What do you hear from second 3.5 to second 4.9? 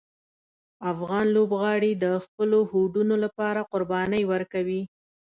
قربانۍ ورکوي.